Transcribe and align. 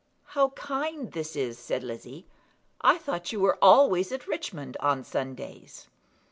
"How 0.33 0.49
kind 0.55 1.11
this 1.11 1.35
is," 1.35 1.59
said 1.59 1.83
Lizzie. 1.83 2.25
"I 2.81 2.97
thought 2.97 3.31
you 3.31 3.39
were 3.39 3.59
always 3.61 4.11
at 4.11 4.25
Richmond 4.27 4.75
on 4.79 5.03
Sundays." 5.03 5.89